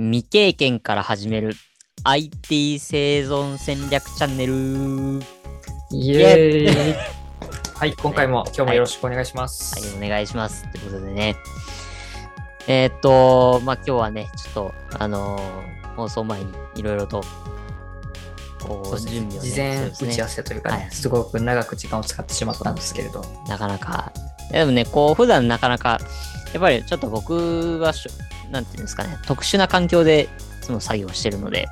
[0.00, 1.52] 未経験から始める
[2.04, 4.54] IT 生存戦略チャンネル。
[5.90, 6.94] イエーイ。
[7.74, 9.78] はい、今回も今日もよろしくお願いします。
[9.78, 10.66] はい、お願いします。
[10.72, 11.36] ということでね。
[12.66, 17.22] えーっと、まあ、今日はね、ちょっと、あのー放送前にいろいろと、
[18.62, 20.90] こう、準備を、ね、事前打ち合わせというかね、はい。
[20.92, 24.14] すごく長く時間を使ってしまったんですけれど、なかなか、
[24.50, 26.00] でもね、こう、普段なかなか、
[26.54, 27.92] やっぱりちょっと僕は
[28.50, 30.28] なんていうんですかね、特殊な環境で
[30.62, 31.68] いつも作業してるので、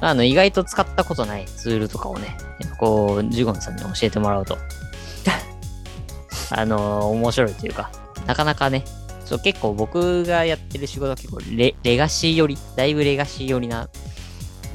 [0.00, 2.36] あの、意外と使ったことないツールとかをね、
[2.78, 4.58] こう、ジュゴンさんに教えてもらうと、
[6.50, 7.90] あの、面白いというか、
[8.26, 8.84] なかなかね、
[9.24, 13.88] そう結構僕がやってる仕事は結構レレガシー寄り、だいぶレガシー寄りな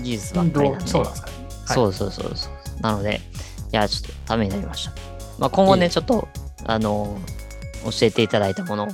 [0.02, 1.34] 技術ばっかりなんで、そうなんですかね。
[1.38, 2.81] はいそうそうそうそう。
[2.81, 3.22] なので、
[3.72, 4.91] いや、ちょっとためになりました。
[5.39, 6.27] まあ、今後ね、ちょっと、
[6.66, 7.17] あの、
[7.86, 8.88] 教えていただいたものを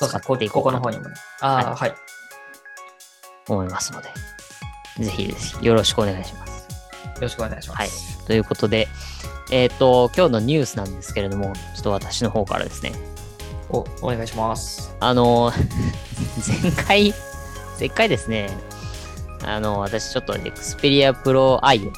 [0.00, 1.14] そう使っていこうかなとここの方にもね。
[1.40, 1.90] ああ、はい。
[1.90, 1.96] よ
[3.48, 4.08] 思いますので、
[4.98, 6.68] ぜひぜひよろしくお願いします。
[7.20, 7.78] ろしくお願いします。
[7.78, 7.88] はい
[8.26, 8.88] ということで、
[9.50, 12.92] えっ、と、今日のニュースなんですけれども、ちょっと私の方からですね、
[13.70, 14.94] お、お願いします。
[15.00, 15.50] あの、
[16.62, 17.14] 前回、
[17.80, 18.50] 前回ですね、
[19.46, 21.92] あの、私ちょっと Xperia Pro i を、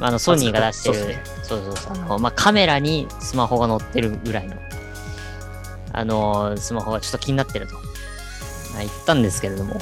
[0.00, 4.56] あの、ソニーが出してる、そうでそうそうそう、あの、まあ、カメラにスマホが載ってるぐらいの、
[5.98, 7.80] あの、スマホがちょっと気になってると、ま
[8.76, 9.80] あ、言ったんですけれども、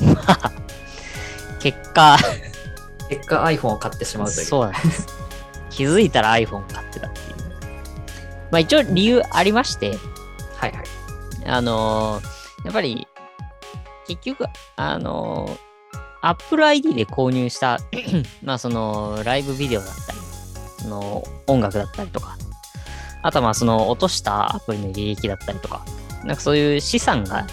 [0.00, 0.52] まあ、
[1.60, 2.16] 結果、
[3.08, 4.46] 結果 iPhone を買ってしまうという。
[4.46, 5.06] そうなんです。
[5.70, 7.36] 気づいたら iPhone 買ってたっていう。
[8.52, 9.90] まあ一応理由ありまして、
[10.56, 10.84] はいはい。
[11.46, 13.08] あのーやっぱり、
[14.06, 14.44] 結局、
[14.76, 15.58] あのー
[16.24, 17.80] Apple ID で購入した、
[18.44, 20.18] まあその、ライブビデオだったり、
[20.78, 22.36] その、音楽だったりとか、
[23.22, 25.84] あとはまあその、落としたアプリの履歴だったりとか、
[26.24, 27.46] なんかそういう資産が、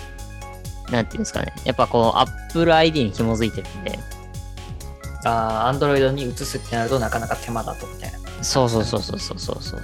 [0.92, 4.00] なんていうんですかね、やっぱこう、Apple ID に紐づいてるんで、
[5.26, 8.20] ああ、Android に移すってなるとなかなか手間だとみたいな。
[8.44, 9.82] そうそうそうそうそうそうそう。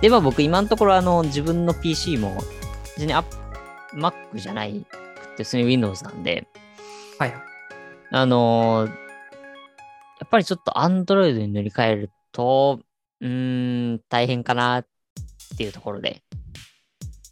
[0.00, 2.36] で、まあ僕今のところあの自分の PC も、
[2.96, 4.84] 別に Mac じゃない
[5.20, 6.46] くて、普通に Windows なんで、
[7.18, 7.40] はいはい。
[8.12, 9.06] あのー
[10.18, 12.80] やっぱりちょっと Android に塗り替えると、
[13.20, 14.86] うーん、大変かなっ
[15.56, 16.22] ていうところで。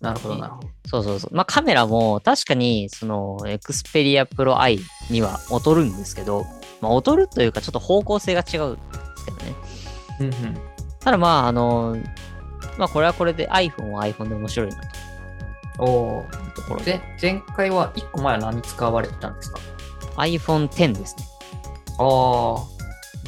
[0.00, 0.68] なるほどなるほど。
[0.86, 1.34] そうそうそう。
[1.34, 4.78] まあカメラも確かにその Xperia Pro i
[5.10, 6.44] には劣るんですけど、
[6.80, 8.80] まあ劣るというかちょっと方向性が違うんで
[9.16, 9.54] すけどね。
[10.20, 10.58] うんうん。
[11.00, 11.96] ただまあ、あの、
[12.78, 15.84] まあこれはこれで iPhone は iPhone で面白いなとお
[16.18, 16.24] お。
[16.54, 19.58] ところで、で、前回は1個前は何使われてたんですか
[20.16, 21.24] ？iPhone X ですね。
[21.98, 22.73] ああ。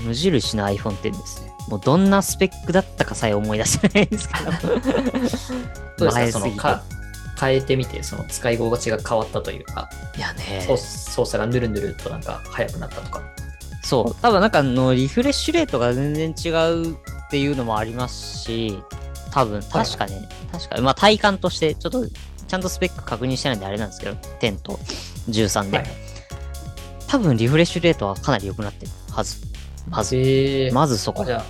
[0.02, 1.52] 無印の iPhone X ですね。
[1.68, 4.52] もうどんなスペックだったかさえ思い出せないんですけど。
[5.98, 6.82] どうですかそのか
[7.38, 13.20] 変えてみて、その使い心地が変わったというか、いやね操操作がぬるぬるとなんか速くなったとか。
[13.82, 14.22] そう。
[14.22, 16.96] 多分なんかあのリフレッシュレートが全然違うっ
[17.30, 18.82] ていうのもありますし、
[19.30, 24.78] 多分、確かね、確か、まあ体感として、ちょっとちゃんとスペック確認してないんであれなんですけど、10と
[25.28, 25.76] 13で。
[25.78, 26.06] はい
[27.08, 29.36] 多分リフレッシュレートはかなり良くなってるはず。
[29.88, 31.32] まず、えー、まずそこじ。
[31.32, 31.44] ゃあ、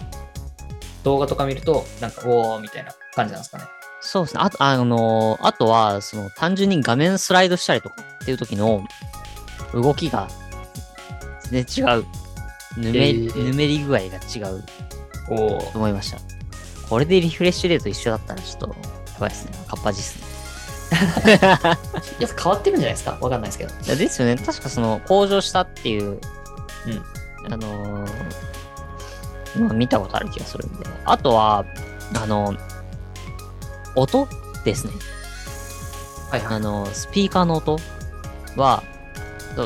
[1.05, 3.65] 動画とか見ると、なんか、おーみたいな感じなんですかね。
[4.01, 4.41] そうですね。
[4.43, 8.85] あと、あのあとは、その、単純に画面スライドしたりとかっていう時の
[9.73, 10.29] 動きが
[11.51, 12.05] 全然違う。
[12.79, 14.63] ぬめ、えーぬめり具合が違う
[15.31, 16.19] おと思いました。
[16.89, 18.75] これでリフレッシュレート一緒だったらちょっと、や
[19.19, 19.53] ばいですね。
[19.67, 20.27] カッパジっすね。
[21.41, 21.79] やっぱ
[22.43, 23.19] 変わってるんじゃないですか？
[23.21, 23.75] わかんないですけど。
[23.75, 24.37] いやですよね。
[24.37, 26.21] 確かその、向上したっていう、うん。
[27.51, 28.37] あのー
[29.59, 30.87] まあ見たことある気がするんで。
[31.05, 31.65] あとは、
[32.15, 32.55] あの
[33.95, 34.29] 音
[34.65, 34.93] ですね。
[36.31, 36.57] はいはい。
[36.57, 37.79] あの、スピーカーの音
[38.57, 38.83] は、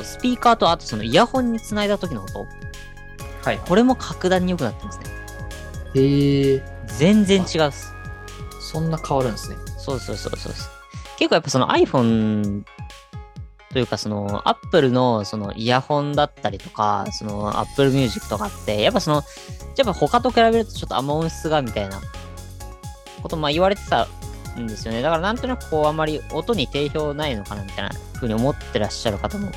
[0.04, 2.46] スピーカーとあとそのイヤホンにつないだ時の音、
[3.44, 3.58] はい。
[3.66, 5.04] これも格段に良くなってますね。
[5.94, 6.62] へえ。
[6.86, 7.92] 全然違うっす。
[8.60, 9.56] そんな変わるんですね。
[9.78, 10.52] そうそうそうそう。
[11.18, 12.62] 結構やっぱその iPhone
[13.72, 19.22] というかその Apple のそのイヤホンだったりとか、その Apple Music とかって、やっぱその、
[19.76, 22.00] やっぱ他と比べるとちょっとあんま音質がみたいな
[23.22, 24.08] ことまあ言われてた
[24.58, 25.02] んですよね。
[25.02, 29.50] だからなんとなくこうあんまり音に定評ないのかなみたいな風に思ってらっしゃる方も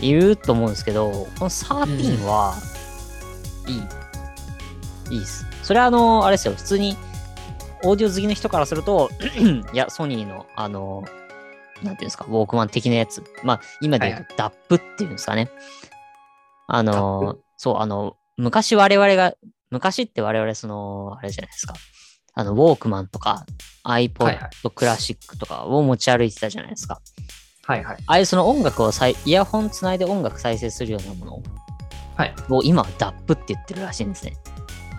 [0.00, 2.56] いると思うんですけど、この13は、
[3.68, 5.16] いい。
[5.16, 5.46] いいっす。
[5.62, 6.96] それはあの、あれですよ、普通に、
[7.84, 9.10] オーディオ好きの人からすると、
[9.72, 11.04] いや、ソニーの、あの、
[11.82, 13.22] なんていうんですか、ウォークマン的なやつ。
[13.44, 15.50] まあ、今で言うと、ダップっていうんですかね。
[16.66, 19.34] あダッの、そう、あの、昔我々が、
[19.70, 21.74] 昔って我々その、あれじゃないですか。
[22.34, 23.30] あの、ウォークマンとか、
[23.84, 27.00] はい iPod クラシックとかを持ち歩いてたじゃないですか。
[27.66, 27.96] はいはい。
[28.06, 28.92] ああいうその音楽を
[29.24, 31.42] イヤホンつないで音楽再生するようなもの
[32.14, 34.36] はいを今は DAP って言ってるらしいんですね。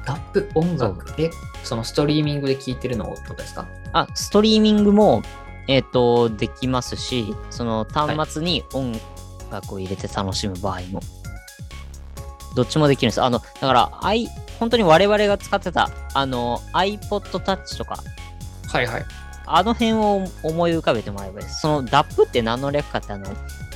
[0.06, 1.32] ラップ音楽で、
[1.64, 3.66] そのストリーミングで聴いてるのをってことですか？
[3.94, 5.22] あ、ストリーミングも、
[5.68, 8.94] えっ、と、できますし、その端末に音
[9.52, 11.02] 楽を入れて楽しむ場合も、
[12.56, 13.22] どっちもできるんです。
[13.22, 14.28] あの、だから、I、
[14.60, 17.98] 本当に我々が使ってた、あの、iPod Touch とか、
[18.68, 19.06] はいはい。
[19.46, 21.62] あの辺を思い浮かべてもらえばいいです。
[21.62, 23.26] その DAP って何の略かって、あの、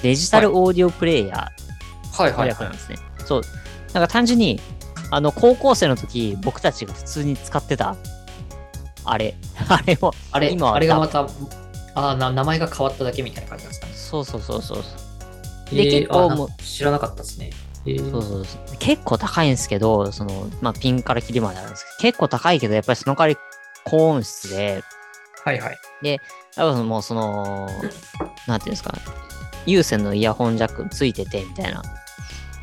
[0.01, 1.42] デジタルオーディオプレイヤーの
[2.12, 2.50] はいはいはい。
[2.50, 2.98] 略なんですね。
[3.25, 3.42] そう。
[3.94, 4.60] なんか単純に、
[5.12, 7.95] あの、高校生の時、僕たちが普通に使ってた、
[9.06, 9.36] あれ、
[9.68, 11.28] あれを、あれ、今はあれがまた、
[11.99, 13.88] あ名前が変わっただけみたいな感じなんですか？
[13.88, 13.94] ね。
[13.95, 14.77] そうそうそうそう。
[15.75, 17.49] でえー結構もう知らなかったですね。
[17.85, 18.77] えーそうそうそう。
[18.79, 23.38] 結構高いんですけど、その、まあ、ピンからキリまであるんですけど、結構高いけど、やっぱりその代わり
[23.85, 24.83] 高音質で、
[25.44, 25.77] はいはい。
[26.55, 27.69] 多分もうその、
[28.47, 28.94] なんていうんですか、
[29.65, 31.81] 有線のイヤホンジャックついててみたいな。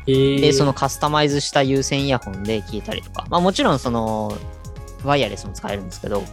[0.07, 4.37] えーで、そのカスタマイズした有線イヤホンで聞いたりとか、まあもちろんその、
[5.03, 6.23] ワイヤレスも使えるんですけど、っ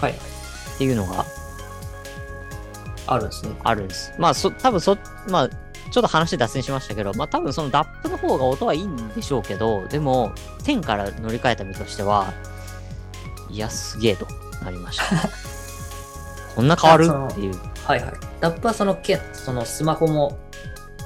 [0.00, 0.20] はいはい。
[0.78, 1.24] ていうのが
[3.08, 3.52] あるんですね。
[3.64, 4.12] あるんです。
[4.18, 4.96] まあ、そ、多分そ、
[5.28, 10.32] まあ、ちょっと話脱線しましたけど、まあ多分その DAP の方が音はいいんでしょうけど、でも、
[10.64, 12.32] 10から乗り換えた身としては、
[13.48, 14.26] いや、すげえと
[14.62, 15.04] なりました。
[16.54, 17.10] こんな変わる？
[17.32, 17.54] っていう。
[17.84, 18.12] はいはい。
[18.40, 20.38] ダップはその兼、そのスマホも、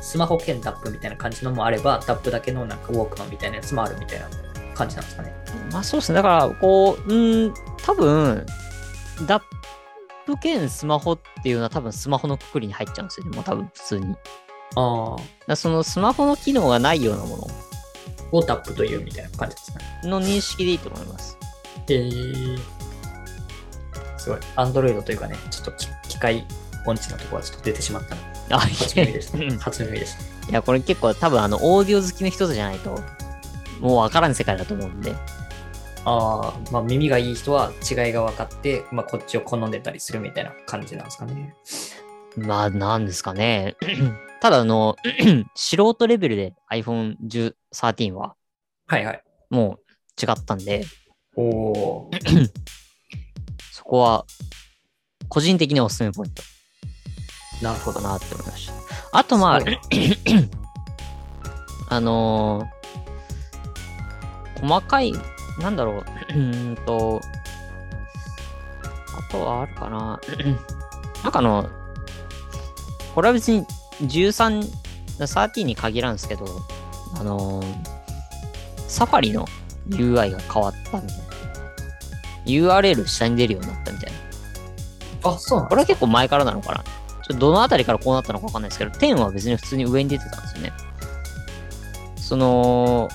[0.01, 4.27] スマホ兼ダップみたいな感じのもあれば、ダップだけのなんかウォークマンみたいなやつもあるみたいな
[4.75, 5.33] 感じなんですかね。
[5.71, 6.17] まあそうですね。
[6.17, 7.55] だから、こう、うーん、
[7.85, 8.45] 多分、
[10.27, 13.37] DAP 兼スマホっていうのは多分スマホのくくりに入っちゃうんですよね。
[13.37, 14.17] もう多分普通に。
[14.77, 15.23] ああ。
[15.47, 17.49] らそのスマホの機能がないようなも
[18.33, 19.85] をダップというみたいな感じですね。
[20.05, 21.39] のの認識でいいと思います。
[21.89, 22.59] えー、
[24.17, 24.39] すごい。
[24.57, 26.47] アンドロイドというかね、ちょっと機機械
[26.87, 29.59] 音痴のところはちょっと出てしまったので、あ、初耳ですねうん。
[29.59, 30.51] 初耳ですね。
[30.51, 32.99] いや、これ結構多分あの、オーディオ好きの人じゃないと、
[33.81, 35.15] もうわからん世界だと思うんで。
[36.05, 41.55] ああ、まあ耳がいい人は違いが分かって、まあこっちを好んでたりするみたいな感じなんですかね。
[42.37, 43.77] まあ、なんですかね。
[44.41, 44.97] ただあの、
[45.55, 48.35] 素人レベルで iPhone 13は
[48.87, 49.23] はいはい。
[49.51, 50.85] もう違ったんで、
[51.37, 52.11] おお。
[53.71, 54.25] そこは
[55.29, 56.43] 個人的におすすめポイント
[57.63, 58.17] なるほどな。
[58.17, 58.73] って思いました。
[59.13, 59.61] あとまあ
[61.89, 62.83] あのー
[64.63, 65.13] 細かい、
[65.59, 65.97] なんだろう、
[66.31, 67.21] うーんと、
[69.19, 70.21] あとはあるかな。
[71.23, 71.69] なんかあの、
[73.15, 73.67] これは別に
[74.03, 74.69] 13、
[75.19, 76.47] 13に限らんすけど、
[77.19, 78.03] あのー
[78.93, 79.47] サファリの
[79.89, 81.25] UI が変わったみたいな。
[82.45, 84.13] URL 下に出るようになったみたい
[85.23, 85.31] な。
[85.31, 90.73] あ、そうなんこれは結構前からなのかなちょっとどのあたりからこうなったのかわかんないですけど、10は別に普通に上に出てたんですよね。
[92.17, 93.09] その、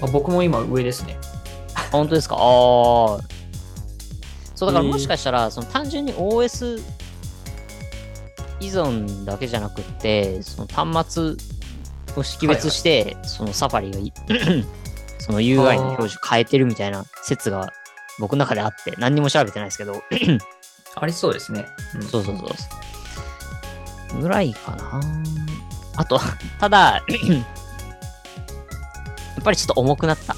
[0.00, 1.18] あ僕も今上ですね。
[1.90, 2.36] あ本当ですか？
[2.36, 2.42] ああ。
[4.54, 6.82] そう、だからもしかしたら、その単純に OS
[8.60, 11.34] 依存だけじゃなくって、その端末
[12.16, 14.12] を識別して、そのサファリがい
[15.18, 17.72] その UI の表示変えてるみたいな説が
[18.18, 20.02] 僕の中であって、何にも調べてないですけど、
[20.96, 21.66] ありそうですね。
[21.94, 22.44] うんそうそうそ
[24.18, 24.20] う。
[24.20, 25.00] ぐらいかな。
[25.96, 26.20] あと、
[26.58, 27.44] ただ、 や
[29.40, 30.36] っぱりちょっと重くなった。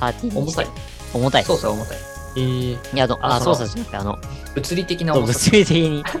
[0.00, 0.68] 13にして重たい。
[1.14, 1.44] 重たい。
[1.44, 1.98] 操作重たい。
[2.36, 4.18] えー、いや、あの、あ、操作じゃなくて、あの、
[4.54, 5.32] 物理的な重さ。
[5.32, 6.04] 物理的に。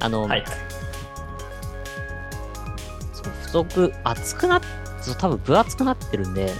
[0.00, 0.44] あの、はい。
[3.12, 4.62] そう太く、厚くなっ、
[5.00, 6.52] そう多分分厚くなってるんで、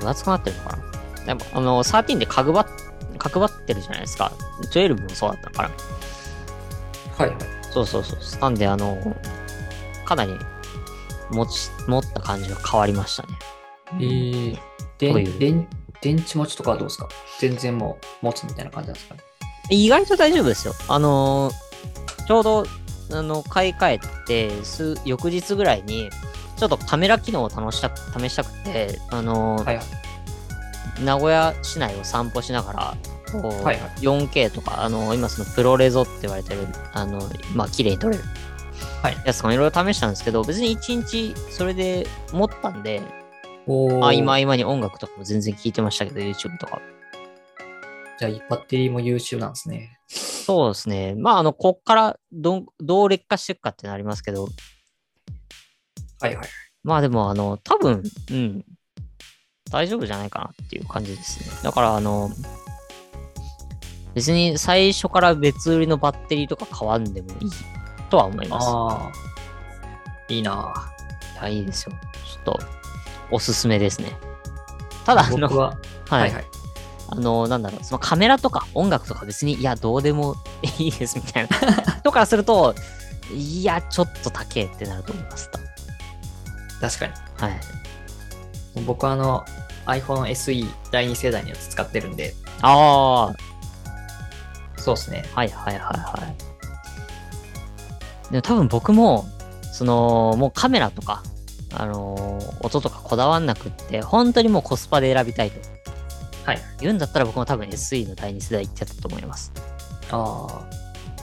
[0.00, 2.66] 分厚くなってるのかなでも、あの、13で角張っ、
[3.18, 4.32] 角張ってるじゃないですか。
[4.70, 5.70] 12もそうだったのかな
[7.18, 7.38] はいはい。
[7.70, 8.40] そうそうそう。
[8.40, 9.16] なんで、あの、
[10.04, 10.38] かなり
[11.32, 13.28] 持ち、持った感じが変わりましたね。
[13.94, 14.58] えー、
[14.98, 15.68] で電
[16.00, 17.08] 電池持ちとかはどうですか？
[17.40, 19.20] 全然もう持つみたいな感じなんですかね？
[19.70, 20.74] 意外と大丈夫ですよ。
[20.88, 21.72] あのー
[22.26, 22.64] ちょうど、
[23.12, 26.08] あの、買い替えて、数、翌日ぐらいに、
[26.56, 29.84] ちょっとカメラ機能を試したく、試したくて、あのーはいはい。
[31.04, 32.96] 名古屋市内を散歩しながら、
[33.32, 37.20] こう、はいはい 4K とか、あの、今そのプロレゾって言われてる、あの、
[37.54, 38.22] まあ、綺麗に撮れる。
[39.02, 43.02] はいやつとかいろいろ試したんですけど、別に1日それで持ったんで、
[43.66, 46.80] おー合間合間に音楽とかも全然聞いてましたけど、YouTube とか。
[48.20, 49.98] じゃあ、バッテリーも優秀なんですね。
[50.06, 51.16] そうですね。
[51.16, 54.46] まあ、あの、こっからどん、どう劣化していくかってなりますけど、
[56.20, 56.46] はいはい。
[56.84, 58.64] まあでも、あの、多分、うん、
[59.68, 61.46] 大丈夫じゃないかなっていう感じですね。
[61.64, 62.30] だから、あの、
[64.14, 67.50] 別に最初から別売りのバッテリーとか買わんでもいい
[68.12, 68.66] とは思います。
[68.68, 69.12] ああ。
[70.28, 71.92] いいなぁいや、いいですよ。
[72.26, 72.60] ちょっと、
[73.30, 74.12] おすすめですね。
[75.06, 75.78] ただ、あの、僕は、
[76.10, 76.44] ははいいはい。
[77.08, 80.36] あの、なんだろう、そのカメラとか音楽とか別に、いや、どうでも
[80.78, 81.56] いいですみたいな。
[82.04, 82.74] とからすると、
[83.34, 85.50] いや、ちょっと高えってなると思います。
[86.82, 87.12] 確かに。
[87.38, 87.60] はい。
[88.84, 89.44] 僕はあの
[89.86, 93.34] iPhone SE 第2世代のやつ使ってるんで、ああ、
[94.76, 95.24] そうですね。
[95.34, 96.51] はいはいはいはい。
[98.32, 99.26] でも多分僕も、
[99.72, 101.22] その、もうカメラとか、
[101.74, 105.60] あのー音とかこだわんなくって、本当にもうコスパで選びたいと
[106.44, 106.60] はい。
[106.80, 109.52] 言うんだったら僕も多分 SE の第2世代行ってたと思います。
[110.10, 110.64] ああ。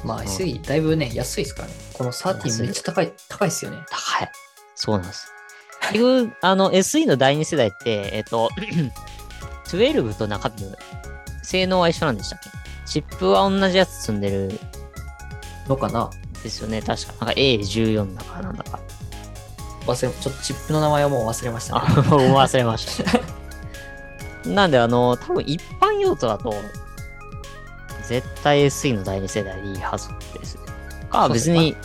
[0.05, 1.73] まあうん SE だいぶね、安いですからね。
[1.93, 3.77] この安13いめっちゃ高い、高いっすよね。
[3.89, 4.31] 高い。
[4.75, 5.31] そうなんです。
[5.91, 8.49] 結局、あの、SE の第2世代って、えっと、
[9.67, 10.75] 12と中身の
[11.43, 12.49] 性能は一緒なんでしたっけ？
[12.85, 14.59] チップは同じやつ積んでる
[15.67, 16.09] のかな？
[16.43, 16.81] ですよね。
[16.81, 17.13] 確か。
[17.25, 18.79] なんか A14 だからなんだか。
[19.85, 21.95] 忘れ、ちょっとチップの名前はもう忘れましたあ、ね。
[21.95, 24.49] 忘れました。
[24.49, 26.53] なんで、あの、多分一般用途だと、
[28.07, 30.63] 絶対 SE の第2世代でいいはずですね。
[31.09, 31.75] か、別に、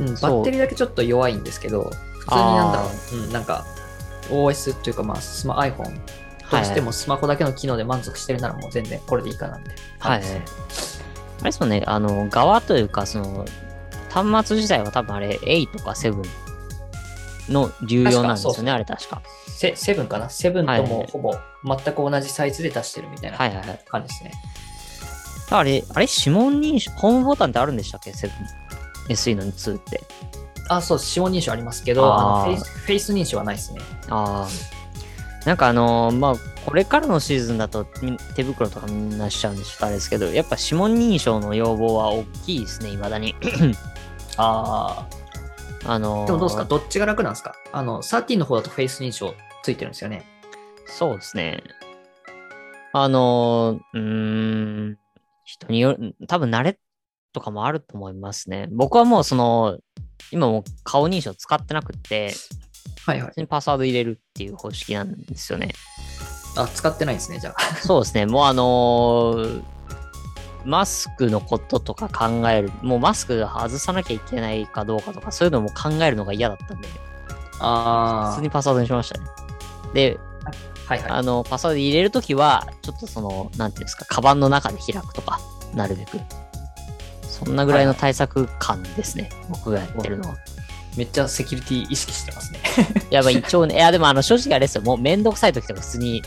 [0.00, 3.64] うん、バッテリーだけちょっと弱いんですけど、普通になんだろう、うん、なんか
[4.30, 6.00] OS っていうかまあスマ iPhone
[6.50, 10.42] としてもスマホだけの機能で満足してるならもう全然これでいいかなみたいなはい感じで
[10.74, 11.04] すね。
[11.40, 13.44] あれですもんね、あの、側というか、その、
[14.22, 16.24] 端末自体は多分あれ、8とか7
[17.48, 19.20] の流用なんですよね、あれ確か。
[19.48, 20.30] セセブンかな？
[20.30, 23.84] セブンとはいもほぼ全く同じサイズで出してるみたいなはいはいはい。
[23.86, 24.32] 感じですね。
[25.50, 28.30] あれ、あれ、指紋認証、ホームボタンってあるんでしたっけ ?7。
[29.10, 30.00] SE の2って。
[30.68, 33.80] あ、そう、指紋認証ありますけど、あのフェイスフェイス認証はないですね。
[34.08, 35.46] ああ。
[35.46, 43.34] なんかあのーまあ、これからのシーズンだとみ手袋とかみんなしちゃうんでちょっとあれですけど、やっぱ指紋認証の要望は大きいですね、未だに。
[44.36, 45.06] あ
[45.86, 46.26] あのーあ。
[46.26, 46.64] でもどうですか？
[46.64, 47.54] どっちが楽なんですか？
[47.72, 50.24] あの、13の方だとフェイス認証ついてるんですよね。
[50.86, 51.62] そうですね。
[52.92, 54.00] あのー、うー
[54.92, 54.98] ん、
[55.44, 56.78] 人による、多分慣れ
[57.32, 58.68] とかもあると思いますね。
[58.70, 59.78] 僕はもうその、
[60.30, 62.32] 今もう顔認証使ってなくって、
[63.04, 65.72] はいはいパスワード入れるっていう方式なんですよね。
[66.56, 67.76] あ、使ってないんですね、じゃあ。
[67.76, 68.26] そうですね。
[68.26, 69.73] もうあのー
[70.64, 76.88] マスクのこととか考える、もうマスク外さなきゃいけないかどうかとか、そういうのも考えるのが嫌だったんで、
[77.60, 79.26] あ普通にパスワードにしましたね。
[79.92, 80.18] で、
[80.86, 81.10] はいはい。
[81.10, 85.40] あの、パスワード入れるときは、ちょっとその、なんていうんですか、カバンの中で開くとか、
[85.74, 86.18] なるべく。
[87.22, 89.30] そんなぐらいの対策感ですね。
[89.48, 90.36] 僕がやってるのは。
[90.96, 92.60] めっちゃセキュリティ意識してますね。
[93.10, 94.82] いや、まあ一応ね、いや、でもあの、正直あれですよ。
[94.82, 96.22] もうめんどくさいときとか普通に、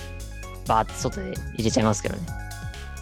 [0.67, 2.22] バーって外で入れちゃいますけどね。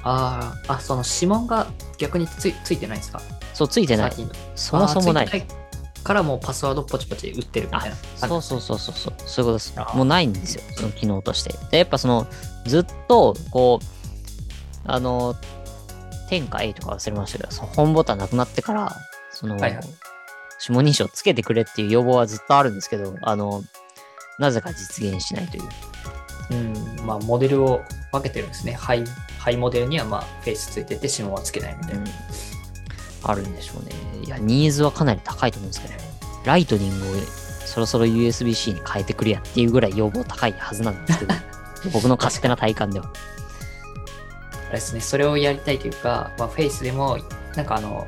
[0.05, 3.21] ああ、あ、その指紋が逆についついてないんですか？
[3.53, 4.11] そう、ついてない。
[4.11, 5.47] 13のそもそもないあーつ。
[5.47, 5.55] て
[6.03, 7.95] からもうパスワードポチポチ打ってるみたいな。
[8.27, 11.53] そうそうそうそうそう、そういうことですもうないんですよ、その機能として。
[11.71, 12.27] で、やっぱその、
[12.65, 13.85] ずっと、こう、
[14.85, 15.35] あの、
[16.29, 18.95] 天下 A とか忘れましたけど、その本ボタンなくなってから、
[19.31, 19.83] その、はいはい
[20.61, 23.61] 指紋認証つけてくれっていう要望はずっとあるんですけど、あの、
[24.39, 25.63] なぜか実現しないという。
[26.51, 28.73] うん、まあモデルを分けてるんですね。
[28.73, 29.03] ハイ、
[29.39, 32.05] ハイモデルにはまあフェイスついてて指紋はつけないみたいな。
[33.23, 33.91] あるんでしょうね。
[34.23, 35.99] いや、ニーズはかなり高いと思うんですけどね。
[36.45, 37.21] ライトニングを
[37.65, 41.33] そろそろ USB-C に変えてくれやっていうぐらい要望高いはずなんですけど、
[41.91, 43.07] 僕の勝手な体感では。
[43.07, 47.17] あれですね、それをやりたいというか、まあ、フェイスでも、
[47.55, 48.07] なんかあの、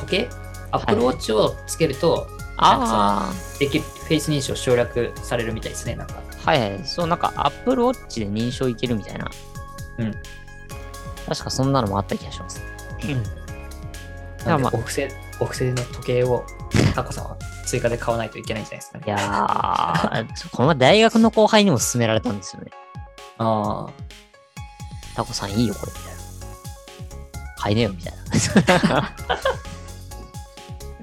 [0.00, 0.28] 時計？
[0.70, 2.26] アップルウォッチをつけると、
[2.56, 6.23] あできる、フェイス認証省略されるみたいですね、なんか。
[6.44, 6.84] あ、はいはい。
[6.84, 9.30] そう、なんか Apple Watch で認証いけるみたいな。
[9.98, 10.14] うん。
[11.26, 12.62] 確かそんなのもあった気がします。
[14.44, 15.08] なんでまあお布施、
[15.40, 16.44] お布施の時計を
[16.94, 19.04] タコさんは追加で買わないといけないんじゃないですかね。
[19.06, 22.70] いやー、この前大学の後輩にも勧められたんですよね。
[23.38, 23.92] ああ、
[25.16, 26.20] タコさんいいよ、これ、みたいな。
[27.56, 29.14] 買いねよ、みたいな。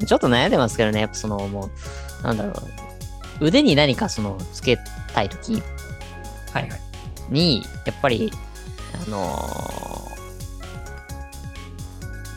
[0.05, 1.69] ちょっと悩んでますけどね、やっぱその、も
[2.23, 2.55] う、なんだろう。
[3.47, 4.77] 腕に何かその、つけ
[5.13, 5.53] たいとき
[6.53, 6.81] はいはい。
[7.29, 8.31] に、やっぱり、
[9.05, 10.11] あのー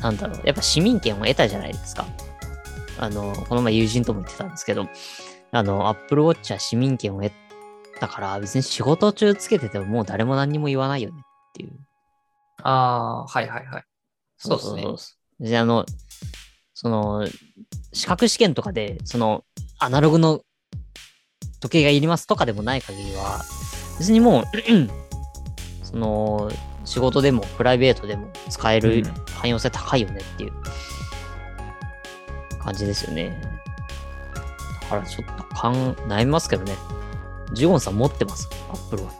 [0.04, 2.06] なんだろう、やっぱ市民権を得たじゃないですか。
[2.98, 4.86] あの、この前友人とも言ってたんですけど、
[5.50, 7.32] あの、Apple Watch は市民権を得
[7.98, 11.70] たから、別に仕事中つけててももう誰も何にも言わないよねっていう。
[12.62, 13.84] ああ、はいはいはい。
[14.36, 15.86] そうですねそうそうで、あの、
[16.74, 17.26] その、
[17.94, 19.44] 資格試験とかで、その、
[19.78, 20.42] アナログの
[21.64, 23.40] 時計がいりますとかでもない限りは、
[23.98, 24.44] 別にもう、
[25.82, 26.52] その、
[26.84, 30.52] 仕事でもプライベートでも使えるうん汎用性高いよねっていう
[32.58, 33.40] 感じですよね。
[34.82, 36.74] だからちょっと勘、悩みますけどね。
[37.54, 39.10] ジュゴンさん持ってます ?Apple Watch。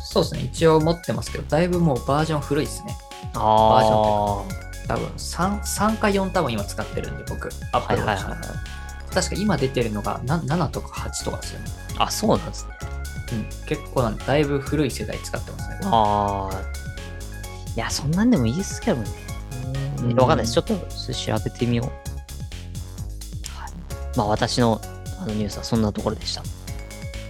[0.00, 0.40] そうですね。
[0.52, 2.98] 一応持ってますけど、だいぶもうバージョン古いですね。
[3.34, 4.42] あ
[4.88, 7.48] 多分3、3か4多分今使ってるんで、僕。
[7.70, 7.78] あ。
[7.78, 8.38] はい Apple はい Watch はい。
[9.12, 11.66] 確か今出てるのがな7とか8とかですよね。
[11.98, 12.72] あ、そうなんですね。
[13.32, 13.66] うん。
[13.66, 15.78] 結構なんで、だいぶ古い世代使ってますね。
[15.84, 16.62] ああ。
[17.74, 19.10] いや、そんなんでもいいですけどね。
[20.02, 20.54] うんわかんないです。
[20.54, 21.86] ちょっと調べてみよう。
[23.56, 23.72] はい、
[24.16, 24.80] まあ、私の
[25.20, 26.42] あのニュースはそんなところでした。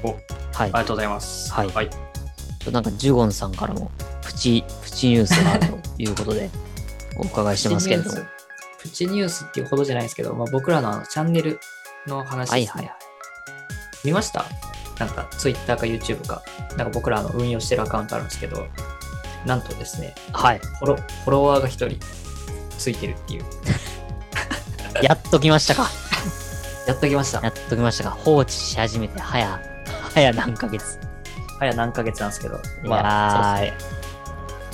[0.02, 0.18] おはい。
[0.54, 1.52] ありがとうございます。
[1.52, 1.90] はいはい。
[1.90, 3.90] ちょっとなんか、ジュゴンさんからも
[4.22, 6.48] プチ、プチニュースがあるということで、
[7.18, 8.18] お伺いしてますけれども。
[8.82, 11.60] プチニュースっていうほどじゃないですけど、まあ、僕らのあのチャンネル
[12.06, 12.82] の話です、ね。
[12.82, 12.96] はいはいはい。
[14.04, 14.44] 見ました？
[14.98, 16.42] なんか Twitter か YouTube か、
[16.76, 18.66] なんか僕らあの運用してるアカウントあるんですけど、
[19.46, 20.58] なんとですね、はい。
[20.58, 21.98] フォロフォロワーが一人
[22.76, 23.44] ついてるっていう。
[25.02, 25.88] やっと来ましたか。
[26.86, 27.50] やっときましたや。
[27.50, 28.10] っと来ましたか。
[28.10, 29.60] 放置し始めて、早、
[30.14, 30.98] 早何ヶ月。
[31.60, 34.02] 早何ヶ月なんですけど、いまあ、やーそうですね。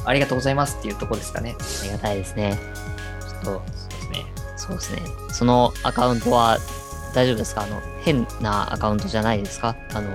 [0.06, 1.54] ありがとうございますっていうとこですかね。
[1.82, 2.58] ありがたいですね。
[3.42, 3.62] ちょっと、
[4.68, 5.02] そうですね。
[5.32, 6.58] そのアカウントは
[7.14, 7.62] 大丈夫ですか？
[7.62, 9.74] あの、変なアカウントじゃないですか？
[9.94, 10.12] あの、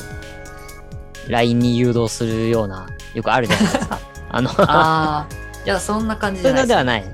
[1.27, 3.99] LINE に誘導するような、よくあるじゃないですか。
[4.29, 7.05] あの、あー、いや、そんな感じじゃないではない。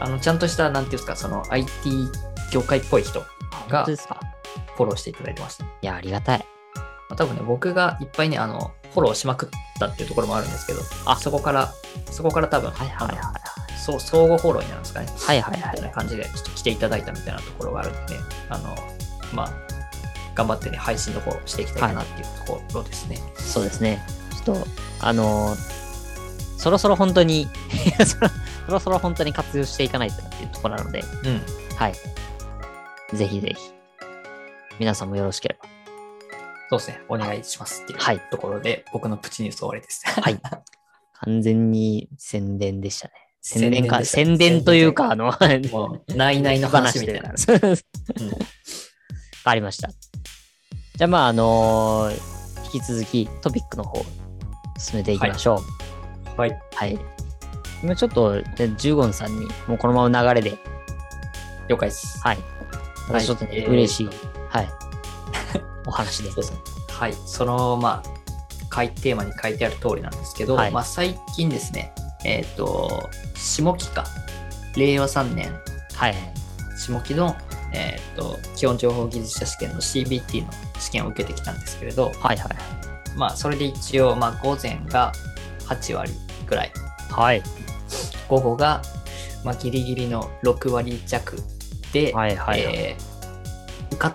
[0.00, 2.10] あの、ちゃんとした、なんていうんですか、その IT
[2.52, 5.64] 業界っぽい人本がフォローしていただいてました。
[5.64, 6.46] いや、ありがたい。
[7.08, 11.72] まあ多分ね、僕がいっぱいね、あの、フォローしまくったっていうところもあるんですけど、あそこから、
[12.10, 13.32] そこから多分、はいはいはいあの
[13.84, 15.06] そう相互フォローになるんですかね。
[15.18, 15.40] はい。
[15.42, 15.82] はいはいはみたいい。
[15.82, 18.16] な感じで、ちょっと来ていただいたみたいなところがあるんで、
[18.48, 18.74] あの、
[19.34, 19.50] まあ、
[20.34, 23.18] 頑張ってね、配信の方していきたいかなっていうところですね。
[23.36, 24.02] そうですね。
[24.44, 24.66] ちょっと、
[25.00, 25.84] あのー
[26.56, 27.46] そろそろ本当に
[28.66, 31.42] そろ、そろ本当に活用していかないとなっていうところなので、うん。
[31.76, 31.94] はい。
[33.14, 33.72] ぜひぜひ、
[34.78, 35.68] 皆さんもよろしければ。
[36.70, 37.00] そうですね。
[37.10, 40.04] お願いしますっていうはいところで、僕のプチニュース終わりです。
[40.06, 40.40] はい。
[41.20, 43.14] 完全に宣伝でしたね。
[43.46, 45.26] 宣宣伝伝か、宣伝というか、あの、
[45.70, 47.28] もう、ないないの話みたいな。
[47.28, 47.76] わうん
[49.44, 49.90] かりました。
[50.96, 52.34] じゃあ、まあ、あのー
[52.74, 54.02] 引き続きトピックの方、
[54.78, 55.62] 進めていきましょ
[56.36, 56.40] う。
[56.40, 56.58] はい。
[56.74, 56.98] はい。
[57.82, 60.56] 今ちょっと、でジュゴンさんに、もうこのまま流れで、
[61.68, 62.18] 了解です。
[62.22, 62.38] はい。
[63.08, 64.08] 私ちょっとね、えー嬉しい、
[64.48, 64.68] はい。
[65.86, 66.42] お話で そう。
[66.42, 66.58] ですね。
[66.88, 67.14] はい。
[67.26, 71.92] その、まあ、書いテーマに書いてある通りなんですけど、はいまあ、最近ですね、
[72.24, 74.04] えっ、と、下期か、
[74.76, 75.52] 令和3年、
[75.94, 76.14] はい。
[76.76, 77.36] 下期の、
[77.72, 82.48] えっ、と、基本情報技術者試験の CBT の試験を受けてきたんですけれど、はいはい。
[83.16, 85.12] まあ、それで一応、まあ、午前が
[85.68, 86.12] 8割
[86.46, 86.72] ぐらい、
[87.10, 87.42] はい。
[88.28, 88.82] 午後が、
[89.44, 91.36] まあ、ギリギリの6割弱
[91.92, 92.74] で、はいはいはい。
[92.74, 93.14] えー
[93.94, 94.12] 受かっ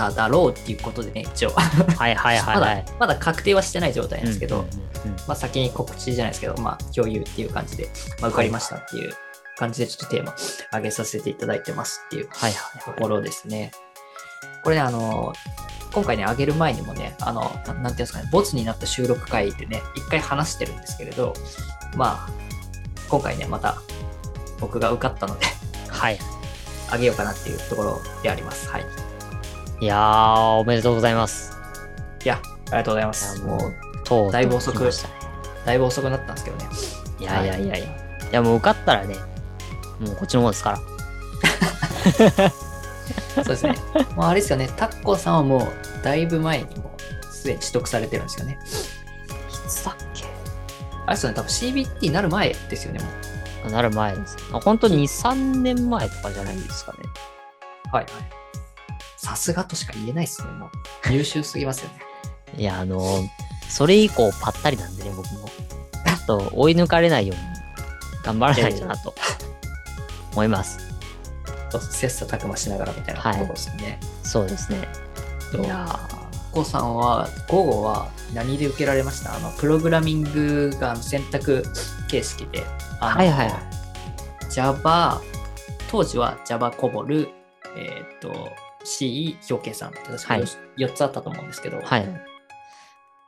[0.00, 1.50] ただろうっていうことでね、一応。
[1.50, 2.92] はいはいはいまはいだ。
[2.98, 7.88] まだ確定はしてない状態なんですけど、うんうんうんうんまあ、先に告知じゃないですけど、まあ、共有っていう感じで、
[8.20, 9.12] まあ、受かりましたっていう
[9.56, 10.34] 感じでちょっとテーマ
[10.72, 12.94] 上げさせていただいてますっていうはいはいはい。
[12.94, 13.72] ところですね。
[14.64, 15.32] これね、あの、
[15.92, 21.34] 今回ね、上げる前にもね、あの、ななんていうんですかね、ボツになった収録会でね、一回話してるんですけれど、
[21.96, 22.30] まあ、
[23.08, 23.76] 今回ね、また
[24.60, 25.46] 僕が受かったので、
[25.88, 26.18] はい。
[26.92, 28.68] 上げようかなっていうところであります。
[28.68, 29.09] はい。
[29.80, 31.56] いやー、おめでとうございます。
[32.22, 33.40] いや、ありがとうございます。
[33.42, 33.60] もう
[34.04, 34.90] とうだいぶ遅くね。
[35.64, 36.68] だいぶ遅くなったんですけどね。
[37.18, 37.86] いやいやいやいや。
[37.86, 37.90] い
[38.32, 39.16] やもう受かったらね、
[39.98, 40.78] もうこっちのもんですから。
[43.36, 43.74] そうですね。
[44.16, 48.58] もうあれですよね、タッコさんはもう、だいぶ前にもう、すでに取得されてるんですよね。
[48.62, 50.26] いつだっけ？
[51.06, 53.06] あれですよね、多分 CBT になる前ですよね、も
[53.68, 53.70] う。
[53.72, 54.36] なる前です。
[54.52, 56.98] あ本当に2、3年前とかじゃないですかね。
[57.90, 58.12] はいはい。
[59.30, 60.70] さすがとしか言えないですね、も
[61.08, 61.12] う。
[61.12, 62.00] 優秀すぎますよね。
[62.56, 63.00] いや、あの、
[63.68, 65.48] それ以降ぱったりなんでね、僕も。
[65.48, 67.42] ちょっと追い抜かれないように
[68.24, 69.14] 頑張らないとなと
[70.32, 70.78] 思います。
[71.70, 74.00] そうそう切磋琢磨しながらみたいなところですよね。
[74.24, 74.88] そうですね。
[75.52, 79.36] といやタッコさんは、午後は何で受けられました？
[79.36, 81.62] あの、プログラミングが選択
[82.08, 82.64] 形式で、
[82.98, 85.20] あのはいはいはい Java、
[85.88, 87.28] 当時は Java コボル、
[87.76, 88.50] えっ、と、
[88.90, 90.44] C、表計算って確かはい
[90.78, 92.08] 4, つあったと思うんですけど、ーはい。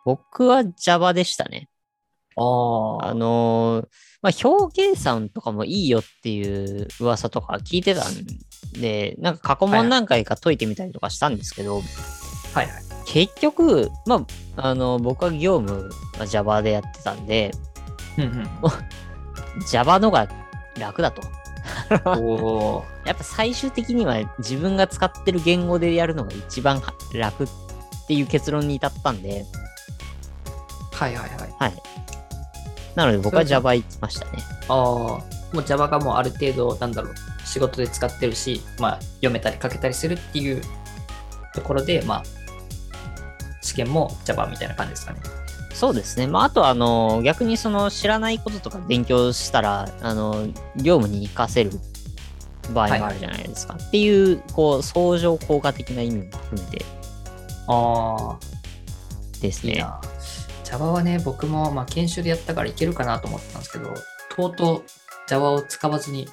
[0.04, 1.68] 僕は Java でしたね。
[2.36, 2.42] あ
[3.02, 3.88] ああのー
[4.22, 8.12] まあ、表計算とかもいいよっていう噂とか聞いてたん
[8.80, 11.82] で、なんか過去問何回か解いてみたりとかしたんですけど、
[12.54, 12.68] はいはい。
[13.06, 14.24] 結局、ま
[14.56, 17.50] あ、あの、僕は業務は Java でやってたんで、
[18.18, 18.48] うん
[19.68, 20.28] Java のが
[20.78, 21.22] 楽だと。
[23.04, 27.48] やっぱ最終的には自分が使ってる言語でやるのが一番は楽っ
[28.06, 29.44] ていう結論に至ったんで、
[30.92, 31.54] はいはいはい。
[31.58, 31.82] はい。
[32.94, 34.32] なので僕は Java 行きましたね。
[34.68, 35.22] ああ、も
[35.54, 40.62] う Java がもうある程度、なんだろう、仕事で使ってるし、まあ、読めたり書けたりするっていう
[41.54, 42.22] ところで、まあ、
[43.62, 45.20] 試験も Java みたいな感じですかね。
[45.74, 46.26] そうですね。
[46.26, 51.72] まあ、あとは、あの、逆にその知らないこととか勉強したら、あの、業務に活かせる
[52.72, 53.74] 場合もあるじゃないですか。
[53.74, 56.84] っていう、こう、相乗効果的な意味も含めて
[57.68, 58.38] ああ、
[59.40, 59.72] ですね。
[59.72, 60.00] いいな。
[60.64, 63.94] Java はね、僕も、まあ、研修でやったからいけるかなと思ってたんですけど、
[64.34, 64.82] とうとう
[65.28, 66.28] Java を使わずに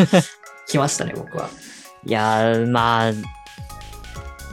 [0.68, 1.48] 来ましたね、僕は。
[2.06, 3.12] いやー、まあ、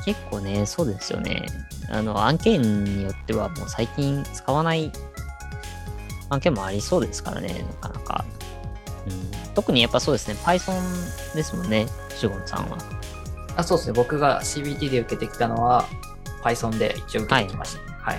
[0.06, 1.46] 結構ね、そうですよね。
[1.90, 4.92] あの、案件によってはもう最近使わない
[6.30, 8.26] 案件もありそうですからね、なかなか。
[9.06, 12.78] うん、特にやっぱそうですね、Python ですもんね、シュゴンさんは。
[13.56, 15.86] あそうですね、僕が CBT で受けてきたのは、
[16.44, 17.98] Python で一応受けてきましたね。
[18.00, 18.18] はい。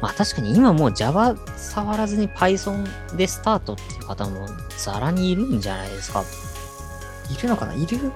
[0.00, 6.24] まあ確かに今もう Java 触らずに Python でスタートっていう方もザラにいるんじゃないですか。
[7.30, 7.74] いるのかな？
[7.74, 8.10] いる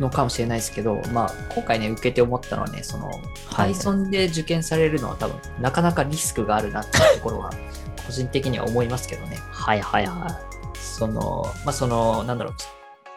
[0.00, 3.08] のかもしれないですけど、まあ、今回ね、受けて思ったのはね、その、
[3.46, 7.50] はい Python で受験されるのは多分、なかなかリスクがあるなっていうところは、
[8.06, 9.38] 個人的には思いますけどね。
[9.50, 10.40] はいはいは
[10.74, 12.54] その、まあ、その、なんだろう、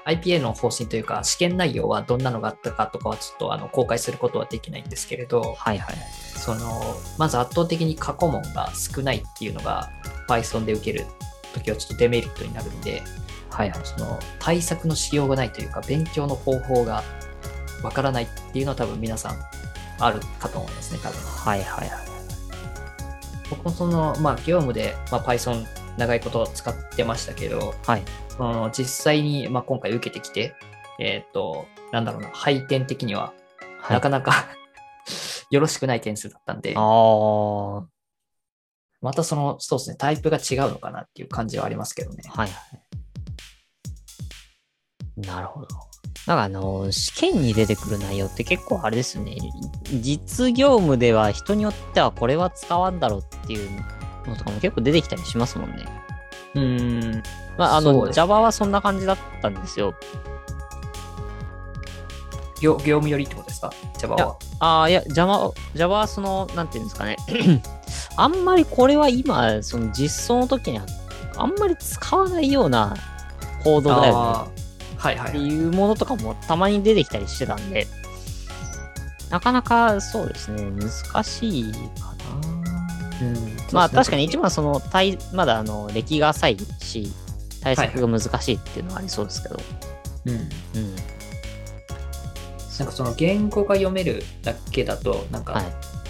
[0.05, 5.95] IPA の方針というか、試験内容はどんなのがあったかとかはちょっとあの公開することはできないんですけれどい。、はいはい。
[6.35, 6.81] その、
[7.17, 9.91] まず圧倒的に過去問が少ないっていうのが、
[10.27, 11.05] Python で受ける
[11.53, 13.03] ときはちょっとデメリットになるんで、
[13.51, 13.79] はいはい。
[13.83, 17.03] その対策のしようがないというか、勉強の方法が
[17.83, 19.39] わからないっていうのは多分皆さん
[19.99, 21.19] あるかと思いますね、多分。
[21.21, 22.11] はいはいはい。
[23.49, 25.65] 僕もその、まあ、業務で、まあ、Python
[25.97, 28.03] 長いこと使ってましたけど、はい。
[28.29, 30.55] その実際に、まあ、今回受けてきて、
[30.99, 33.33] えっ、と、なんだろうな、配点的には、
[33.81, 34.45] はい、なかなか
[35.51, 37.83] よろしくない点数だったんで、あ
[39.01, 42.29] またその、そうですね、タイプが違うのかなっていう感じはありますけどねい。
[42.29, 42.49] はい。
[45.21, 45.67] なるほど。
[46.27, 49.37] なんかあの、試験に出てくる内容って結構あれですよね。
[50.01, 53.69] 実業務では人によってはこれは使わんだろうっていう
[54.27, 55.85] のとかも結構出てきたりしますもんね。
[56.55, 57.23] うーん。
[57.57, 59.95] まあ、あの、Java はそんな感じだったんですよ。
[62.61, 64.37] 業業務寄りってことですか ?Java は。
[64.59, 67.17] ああ、いや、Java、Java はその、なんていうんですかね。
[68.15, 70.85] あんまりこれは今、その実装の時には、
[71.35, 72.95] あんまり使わないような
[73.63, 74.60] コードだよね
[75.01, 75.29] はいはいはい。
[75.29, 77.87] っていうものとかもたまに出てきたりしてたんで、
[79.31, 81.79] なかなかそうですね、難しいか
[83.19, 83.21] な。
[83.21, 87.11] うんまあ確かに一番その、対まだあの歴が浅いし、
[87.61, 89.59] 対策が難しいっていうのはありそうですけど。
[90.25, 90.33] うん。
[90.33, 90.95] うん。
[92.79, 95.65] なんかその言語が読めるだけだと、なんかはい。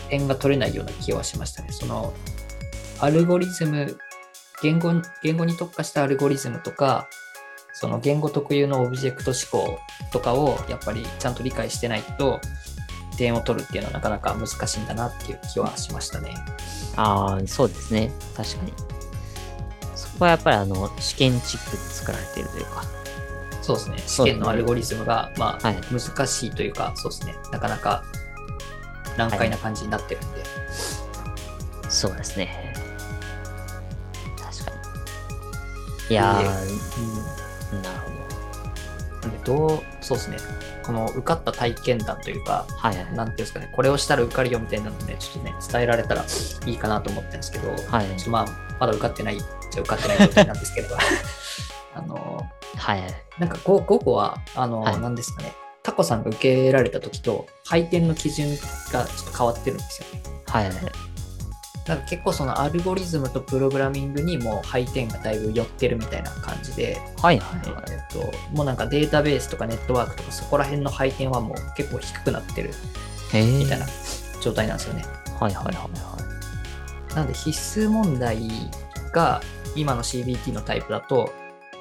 [0.10, 1.70] 点が取れないような気はしましたね。
[1.72, 2.14] その
[3.00, 3.98] アルゴリズム、
[4.62, 4.92] 言語
[5.24, 7.08] 言語に特化したアルゴリズムとか、
[7.82, 9.80] その言語特有のオブジェクト思考
[10.12, 12.40] とかをやっぱりちゃんと理解してないと
[13.18, 16.36] 点を取るっていうのはなかなか難しいんだなっていう気はしましたね。
[16.96, 18.12] ああ、そうですね。
[18.38, 18.74] 確かに。
[19.96, 22.84] そこはやっぱりあの、試験チックで作られているというか。
[23.64, 23.98] そうですね。
[24.06, 27.34] 試験のアルゴリズムが、まあ、はい難しいというか、そうですね。
[27.52, 28.04] なかなか
[29.18, 30.44] 難解な感じになってるんで。
[31.90, 32.76] そうですね。
[34.40, 36.12] 確かに。
[36.12, 37.31] いやー、うん
[39.44, 40.38] どう、そうですね。
[40.84, 42.76] この受かった体験談というか、ど。
[42.76, 43.14] はいはい。
[43.14, 46.26] なんていうんですかね、これをしたら受かるよみたいなので、ちょっとね、伝えられたら
[46.66, 48.46] いいかなと思ってるんですけど、はいまあ、
[48.80, 50.96] まだ受かってない、じゃあ受かってない状態なんですけど、
[51.96, 53.14] あの、はいはい。
[53.40, 58.50] なんか午午後は、あの、はいなんですかね、タコさんが受けられた時と、配点の基準
[58.92, 60.22] がちょっと変わってるんですよね。
[60.48, 61.11] はいはい。
[61.92, 67.84] なんか結構そのアルゴリズムとプログラミングにも配点がだいぶ寄ってるみたいな感じで、はいはいはい。
[67.92, 72.70] えっと、もうなんかデータベースとかネットワークとかそこら辺の配点はもう結構低くなってる。
[73.34, 73.86] みたいな
[74.42, 75.04] 状態なんですよね。
[75.38, 75.90] はいはいはいは
[77.14, 78.40] なので必須問題
[79.12, 79.42] が
[79.76, 81.34] 今の CBT のタイプだと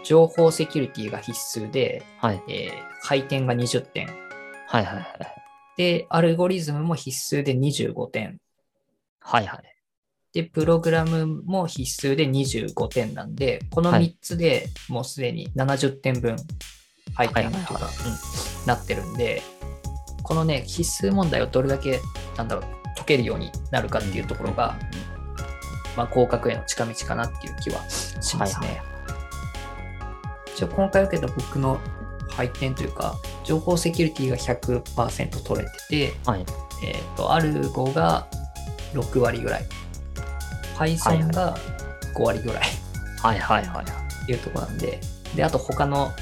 [0.04, 2.26] 情報セキュリティが必須で、い。
[2.26, 2.42] はい。
[2.48, 4.08] えー配点が20点。
[4.66, 5.06] はいはいはい。
[5.78, 8.38] で、アルゴリズムも必須で25点。
[9.20, 9.69] はいはい。
[10.32, 14.10] で、プログラムも必須で25点なんで、このはい。
[14.10, 16.36] 3つでもうすでに70点分
[17.14, 19.42] 配点というか、はいはいうんなってるんで、
[20.22, 22.00] このね、必須問題をどれだけ、
[22.36, 22.64] なんだろう、
[22.94, 24.76] 解けるようになるかっていうところが、
[25.96, 28.66] まあ、合格への近道かなっていう気はしますね。
[28.66, 28.90] はい
[30.60, 31.80] じゃあ今回受けた僕の
[32.28, 36.44] 配点というか、情報セキュリティが100%取れてて、はい。
[36.84, 38.26] えっ、と、アルゴが
[38.92, 39.62] 6割ぐらい、
[40.80, 41.56] Python が
[42.14, 42.62] 5割ぐらい
[43.22, 43.84] はいはいはい。
[44.22, 45.00] っていうところなんで、
[45.36, 46.12] で、あと他の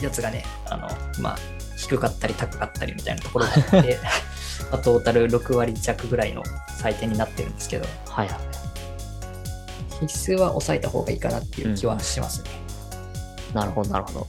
[0.00, 0.88] やつがね、あの、
[1.20, 1.38] まあ、
[1.76, 3.98] 低かったり高かったりみたいなところがあって、
[4.70, 6.42] まあ、トータル6割弱ぐらいの
[6.80, 8.38] 採点になってるんですけど、はいはい。
[10.00, 12.50] 必須は抑えた方がいいかなっていう気はしますね。
[13.52, 14.26] なるほど、なるほど。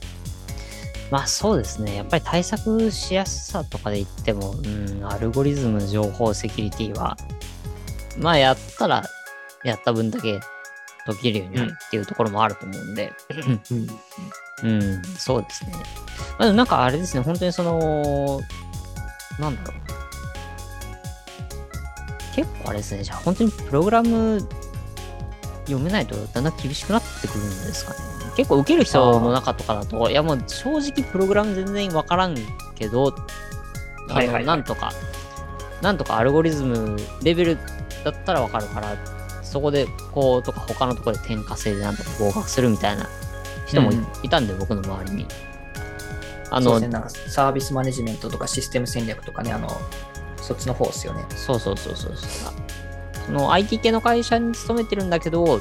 [1.10, 1.94] まあそうですね。
[1.94, 7.16] やっぱり対策しやすさとかで言っても、うん、アルゴリズム情報セキュリティは、
[8.18, 9.04] まあやったら、
[9.64, 10.40] やった分だけ
[11.06, 13.12] 解けるようになるっていうところもあると思うんで、
[14.62, 14.70] うん。
[14.70, 15.72] うん、そうですね。
[16.38, 18.40] まあ、なんかあれですね、本当にその、
[19.38, 19.80] なんだろう。
[22.34, 24.40] 結構あれですね、じゃあ本当にプログラム
[25.66, 27.98] 読めないとだんだん厳しくなってくるんですかね。
[28.36, 32.36] 結構受ける人の中とかだと、いやもう正直プログラム全然わからん
[32.74, 33.14] けど、
[34.08, 34.92] はいはいなんとか、
[35.80, 37.58] なんとかアルゴリズムレベル
[38.04, 38.96] だったらわかるから、
[39.46, 43.08] そこでこうとか他のところで点火制でなんとか合格するみたいな
[43.66, 45.26] 人もい,、うんたんで、僕の周りに。
[46.50, 49.68] あの、ね、なんかサービスマネジメントとかシステム戦略とかね、あの、
[50.36, 51.24] そっちの方ですよね。
[51.30, 52.52] そうそうそうそうそう。
[53.26, 55.60] その IT 系の会社に勤めてるんだけど、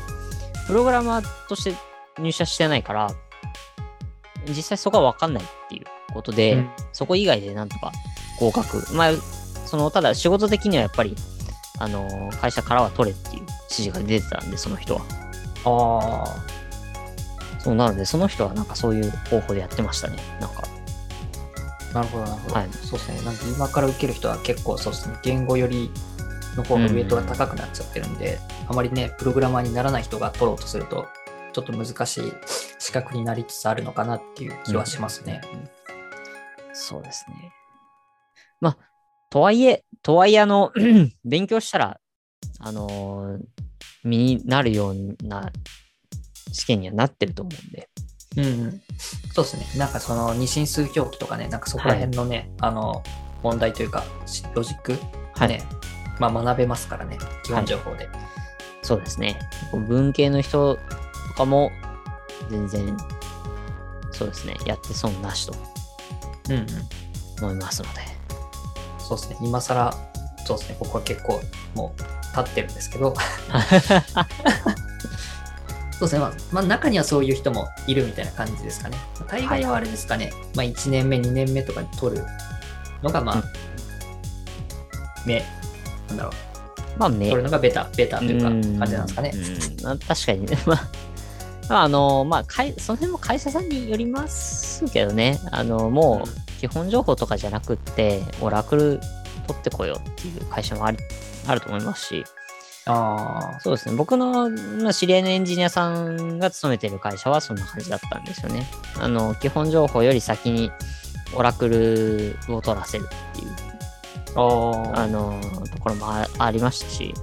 [0.67, 1.76] プログラマーとして
[2.19, 3.10] 入社してないから、
[4.48, 7.91] 実際そこは分かんないっていうことで、うんそこ以外でなんとか
[8.39, 8.86] 合格。
[8.93, 9.12] まあ、
[9.65, 11.15] その、ただ仕事的にはやっぱり、
[11.77, 13.49] あの、会社からは取れっていう指
[13.83, 15.01] 示が出てたんで、その人は。
[15.65, 16.55] あ
[17.59, 20.17] そうなので、その人はなんかそういう方法でやってましたね。
[20.39, 20.63] なんか。
[21.91, 22.55] あ、なるほど、なるほど。
[22.55, 23.21] はいそうですね。
[23.23, 25.91] なんで今から受ける人は結構そうですね、言語より
[26.55, 31.07] の方のウェイトが高くなっちゃってるんで、あまりね、プログラマーにならない人が取ろうとすると、
[31.53, 32.33] ちょっと難しい
[32.79, 35.41] 資格になりつつあるのかなっていう気はしますね。
[36.73, 37.51] そうですね。
[38.61, 38.77] まあ、
[39.29, 40.72] とはいえ、とはいえ、あの、
[41.26, 42.00] 勉強したら、
[42.60, 43.44] あのー
[44.04, 44.96] 身になるよう
[45.28, 45.52] な
[46.52, 47.89] 試験にはなってると思うんで。
[48.38, 48.82] うん、うん。
[49.34, 49.65] そうですね。
[49.80, 53.02] なんかその二進数表記とかね、なんかそこら辺のね、あの、
[53.41, 54.94] 問題というか、しロジック、
[55.34, 55.48] はい。
[55.48, 55.63] ね、
[56.20, 58.08] まあ学べますからね、基本情報で。
[58.84, 59.39] そうですね。
[59.74, 61.72] 文系の人とかも、
[62.52, 62.96] 全然、
[64.12, 64.56] そうですね。
[64.68, 65.56] やって損なしと
[66.52, 66.68] うん、うん。
[67.41, 68.14] 思いますので。
[69.08, 69.38] そうですね。
[69.41, 69.94] 今更、
[70.46, 70.78] そうですね。
[70.80, 71.39] 僕は結構
[71.76, 72.02] もう
[72.36, 73.13] 経ってるんですけど、
[75.98, 76.20] そうですね。
[76.20, 78.98] まあ、まあ、中にはそういう人もいるみたいな感じですかね。
[79.28, 80.34] 大概はあれですかね。
[80.56, 82.26] まあ、1年目、2年目とかに取る
[83.02, 83.44] のが、まあ、うん
[85.26, 85.44] 目、
[86.10, 86.34] なんだろう。
[87.00, 87.30] まあね。
[87.30, 89.34] 取るのがベタ、ベタというか、感じなんですかね。
[90.08, 90.58] 確かにね。
[90.65, 90.88] まあ、
[91.70, 95.39] まあ、あの、まあ、かいその辺も会社さんによりますけどね。
[95.52, 99.00] あの、もう、基本情報とかじゃなくって、オラクル
[99.48, 100.98] 取ってこようっていう会社もあり
[101.48, 102.26] あると思いますし、
[102.88, 103.96] ああ、そうですね。
[103.96, 108.68] 僕の、まあ、知り合いのエンジニアさんが勤めてる会社はそんな感じだったんですよね。
[109.00, 110.72] あの、基本情報より先に
[111.36, 113.52] オラクルを取らせるっていう、
[114.36, 115.41] ああの、
[115.72, 117.13] ところもあありましたし、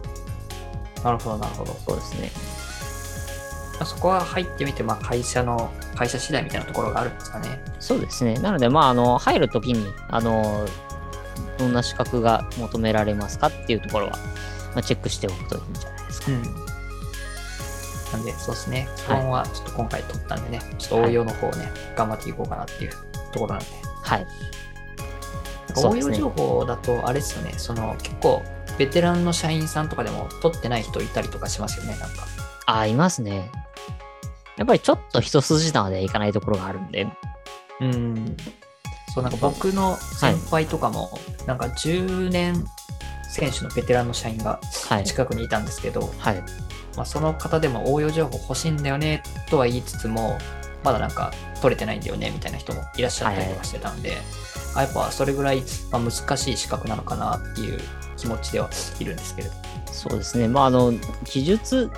[1.05, 1.73] あ、なるほど、なるほど。
[1.87, 2.31] そうですね。
[3.83, 7.61] まあそこは入ってみて、まあ、会社の、会社次第みたいなところがあるんですかね。
[7.81, 8.35] そうですね。
[8.35, 10.69] なので、まあ、あの、入るときに、あの、
[11.59, 16.31] どんな資格が求められますかっていうところは、まあ、チェックしておくといいんじゃないですか。
[16.31, 16.43] うん。
[18.13, 18.89] なんで、そうですね。
[18.97, 22.93] 基本はちょっと今回取ったんでね、ちょっと応用の方をね、頑張っていこうかなっていう
[23.33, 23.67] ところなんで。
[24.05, 24.27] はい。
[25.75, 28.45] 応用情報だと、あれですよね、その結構、
[28.79, 32.29] ベテランの社員さんとかでも取ってない人いたりとかしますよね、なんか。
[32.67, 33.51] あ、いますね。
[34.57, 37.07] やっぱりちょっと一筋縄でいかないところがあるんで。
[37.81, 38.37] うん。
[39.15, 41.11] そう、なんか僕の先輩とかも、
[41.47, 42.65] なんか10年
[43.29, 45.05] 選手のベテランの社員がはい。
[45.05, 46.43] 近くにいたんですけど、はい。
[46.97, 50.39] まあ、その方でも応用情報欲しいんだよねとは言いつつも、
[50.85, 54.19] まだなんか取れてないんだよねみたいな人もいらっしゃったりとかしてたんで、
[54.75, 57.79] あやっぱそれぐらい、まあ、難しい資格なのかなっていう
[58.17, 59.55] 気持ちではいるんですけれど。
[59.87, 60.49] そうですね。
[60.49, 60.93] まあ、あの、
[61.25, 61.91] 記述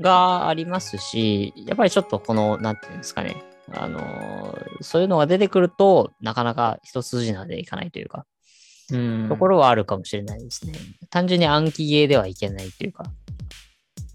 [0.00, 3.42] がありますし、やっぱりちょっとこの、なんていうんですかね。
[3.72, 8.26] あの、そういうのが出てくると、なかなか一筋縄でいかないというか、
[8.92, 10.74] うんところはあるかもしれないですね。
[11.10, 13.04] 単純に暗記ゲーではいけないというか。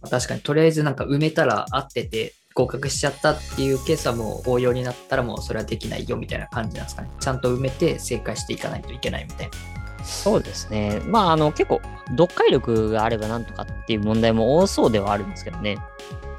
[0.10, 7.10] 確かにとりあえずなんか埋めたら合ってて合格しちゃったっていうケースはもう応用になったらもうそれはできないよみたいな感じなんですかね。
[7.20, 9.89] ちゃんと埋めて正解していかないといけないみたいな。
[10.04, 11.02] そうですね。
[11.06, 15.78] まあ、あの、結構、読解力があればなんとかっていう問題も多そうではあるんですけどね。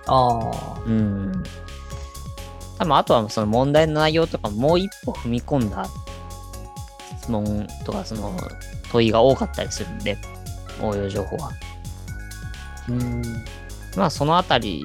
[0.06, 0.80] ああ。
[0.84, 1.42] うん。
[2.78, 5.86] 多分、あとはその問題の内容とかもう一歩踏み込んだ
[7.20, 8.36] 質問とか、その
[8.90, 10.16] 問いが多かったりするんで、
[10.82, 11.50] 応用情報は。
[12.88, 13.22] うん。
[13.96, 14.84] まあ、そのあたり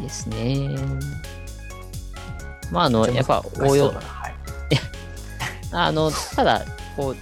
[0.00, 0.76] ですね。
[2.70, 3.90] まあ、あの、やっぱ応用。
[3.90, 4.34] はい。
[5.72, 6.64] あの、ただ、
[6.96, 7.16] こう、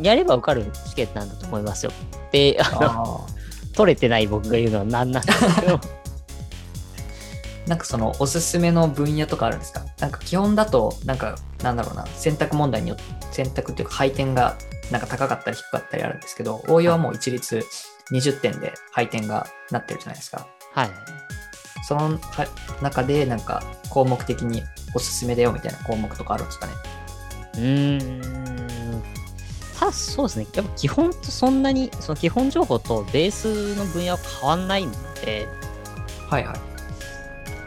[0.00, 1.92] やれば受かる試験なんだと思いますよ。
[2.30, 3.32] で、あの、あ
[3.74, 5.88] 取れてない僕が言うのは何なんですけど、ー
[7.66, 9.82] なんかそのおすすめの分野とかあるんですか？
[10.00, 14.56] なんか基本だと、なんか、なんだろうな、選択問題によって、選択っていうか配点が
[14.90, 17.64] なんか高かったり低かったりあるんですけど、応用はもう一律
[18.12, 20.46] 20点で配点がなってるじゃないですか。
[20.74, 20.90] はい。
[21.86, 22.46] そのは
[22.82, 24.62] 中でなんか項目的に
[24.94, 26.72] おすすめだよみたいな項目とかあるんですかね？
[27.54, 28.41] うーん。
[29.92, 30.46] そうですね。
[30.54, 34.92] やっぱ基本とそんなに、その基本情報とベースの分野は変わんないの
[35.24, 35.48] で、
[36.28, 36.56] はいはい。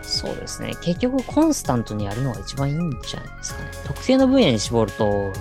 [0.02, 0.74] そうですね。
[0.82, 3.72] 結局コンスタントにやるのが一番いいんじゃないですかね。
[3.86, 5.32] 特定の分野に絞ると、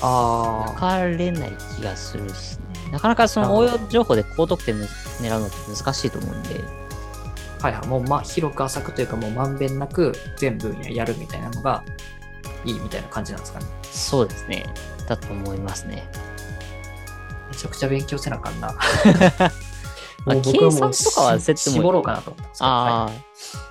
[0.00, 2.90] あ分かれない気がするですね。
[2.92, 6.60] なかなかその応用情報で高得点狙うのって難しいと思うんで、
[7.60, 7.86] あ、はいはい。
[7.86, 11.84] もうまあ広く浅くというかもうまんべんなく全分野やるみたいなのが
[12.64, 13.66] いいみたいな感じなんですかね。
[13.90, 14.66] そうですね。
[15.08, 16.08] だと思いますね。
[17.62, 18.74] めちゃくちゃ勉強せなあかんな。
[20.24, 23.14] まあ計算とかは捨ててもいい絞ろうかなとああ、はい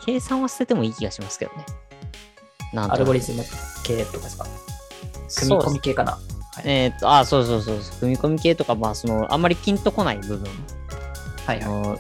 [0.06, 1.65] 計算は捨ててもいい気がしますけどね。
[2.73, 3.43] なんアルゴリズム
[3.84, 4.45] 系とかですか？
[5.38, 6.12] 組み込み系かな？
[6.13, 10.49] はいえーっと、あ、そうそうそうそう、組み込み系とか、まあ、その、あんまりピンとこない部分
[11.47, 11.65] はいはい。
[11.65, 11.99] の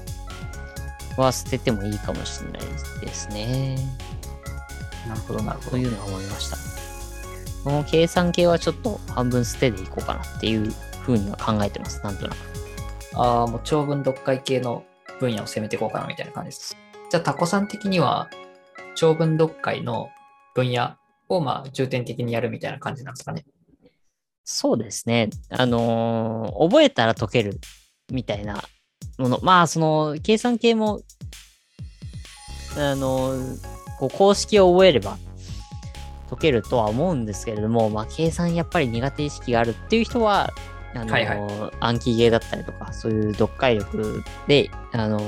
[1.17, 2.61] は捨ててもいいかもしれない
[2.99, 3.77] ですね。
[5.07, 5.71] なるほどなるほど。
[5.71, 6.57] というのは思いました。
[7.63, 12.37] この計算系はちょっと半分捨てでいこうかなっていうふうには考えてます、なんとなく。
[13.15, 14.83] ああ、もう長文読解系の
[15.19, 16.77] 分野を攻めていこうかなみたいな感じです。
[17.09, 18.29] じゃあタコさん的には
[18.95, 20.09] 長文読解の
[20.55, 20.95] 分野
[21.27, 23.45] をまあ重点的にやるみたいな感じなんですかね。
[24.43, 25.29] そうですね。
[25.49, 27.59] あのー覚えたら解ける
[28.11, 28.63] みたいな
[29.17, 29.39] もの。
[29.41, 31.01] まあ、その、計算系も、
[32.77, 33.57] あのー
[33.99, 35.19] こう公式を覚えれば
[36.31, 40.49] 解けるとは思うんですけれども、まあ、計算やっぱり苦手意識があるっていう人は、
[40.95, 45.19] あのーはいは暗記ゲーだったりとか、そういう読解力で、あの、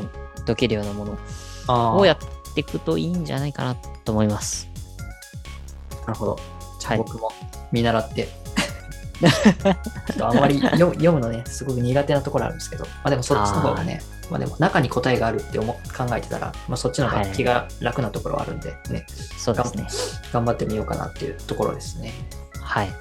[0.46, 1.18] 解けるようなもの
[1.68, 4.70] あをやっていくといいんじゃないかなと思います。
[6.06, 6.40] なるほど。
[6.80, 7.32] じゃはいあ僕も
[7.72, 8.44] 見習って。
[9.24, 9.30] ちょ
[10.16, 19.06] っとあんまり読むのね、すごく苦手なところあるんですけど、まあでもそっちの方がね、まあでも中に答えがあるって思考えてたら、まあそっちの方が気が楽なところはあるんでね、
[19.38, 19.88] そうですね。
[20.34, 22.14] 頑張ってみようかなっていうところですね。
[22.60, 22.94] はい。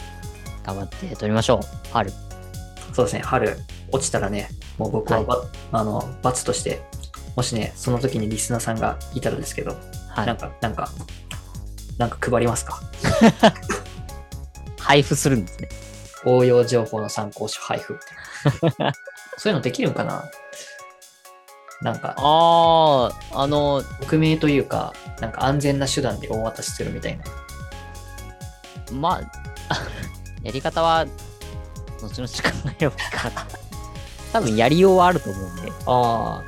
[0.65, 1.67] 頑張って取りましょう。
[1.93, 2.13] 春。
[2.93, 3.59] そうですね、春
[3.91, 6.83] 落ちたらね、もう僕はば、あの罰として、
[7.37, 9.77] もしね、その時にリスナーさんがいたらですけど、
[10.11, 10.37] はいなん。
[10.37, 10.91] か、なんか、
[11.99, 12.81] なんか配りますか？
[14.79, 15.69] 配布するんですね。
[16.25, 17.99] 応用情報の参考書配布み
[18.71, 18.93] たいな。
[19.39, 20.25] そういうのできるんかな？
[21.81, 27.25] なんか、ああ、あの、匿名というか、なんか安全な手段で大渡しするみたいな。
[28.93, 29.21] ま
[29.69, 29.81] あ、
[30.45, 31.07] やり方は、
[32.03, 33.47] 後々考えようかな。
[34.33, 35.73] 多分やりようはあると思うんで。
[35.87, 36.43] あ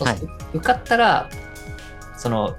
[0.00, 1.30] あ、はい受かったら、
[2.16, 2.56] その、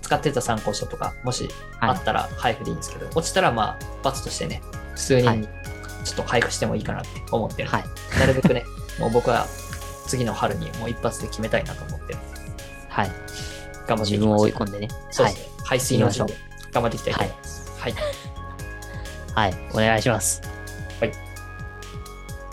[0.00, 1.48] 使ってた参考書とか、もし
[1.80, 4.62] あはいったら配布でいいんですけど、落ちたらまあ、罰としてね、
[4.94, 5.48] 普通にはい
[6.04, 7.68] ちょっと配布してもいいかなって思ってる。
[7.68, 7.84] はい。
[8.18, 8.64] なるべくね、
[9.00, 9.46] もう僕は
[10.06, 12.16] 次の春にもう一発で決めたいなと思って、
[12.88, 13.12] はい。
[13.86, 14.66] 頑張って自分をいきます。
[14.66, 14.88] 追い込んでね。
[14.88, 15.38] はいそうです。
[15.38, 15.48] ね。
[15.64, 17.72] 排水の頑張っていきたいと思います。
[17.80, 17.94] はい。
[19.34, 19.54] はい。
[19.72, 20.42] お願いします。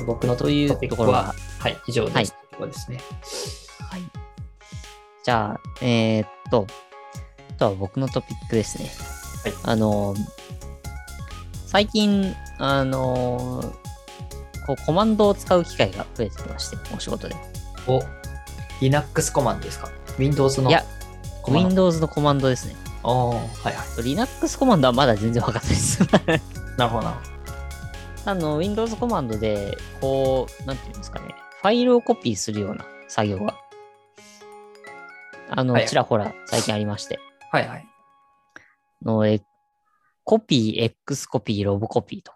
[0.05, 2.15] 僕のというところがは、はい、以上です。
[2.15, 2.99] はいですね。
[3.89, 4.01] はい。
[5.23, 6.67] じゃあ、えー、っと、
[7.49, 8.89] あとは僕のトピックですね。
[9.43, 10.15] はいあの、
[11.65, 13.73] 最近、あの、
[14.67, 17.35] こうコマンドを使う機会が増えてきまして、お仕事で。
[17.87, 18.01] お、
[18.81, 19.89] Linux コマンドですか
[20.19, 20.83] ?Windows のいや。
[21.47, 22.75] Windows のコマンドですね。
[23.03, 24.03] おーはいはい。
[24.03, 26.03] Linux コマンドはまだ全然わかんないです。
[26.77, 27.21] なるほどな。
[28.25, 33.55] あの、Windows コマンドで、こう、なんていうんですかね、ファイルをコピーするような作業が、
[35.49, 37.19] あの、はいちらほら最近ありまして、
[37.51, 37.87] はいはい。
[39.03, 39.41] のえ
[40.23, 42.31] コピー、X コピー、ロブコピーと、